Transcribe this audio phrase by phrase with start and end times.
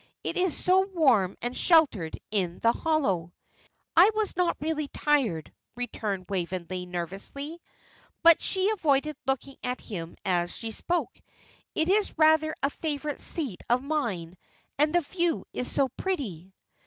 [0.23, 3.33] It is so warm and sheltered in the hollow."
[3.95, 7.61] "I was not really tired," returned Waveney, nervously;
[8.23, 11.21] but she avoided looking at him as she spoke.
[11.75, 14.37] "It is rather a favourite seat of mine,
[14.79, 16.51] and the view is so pretty."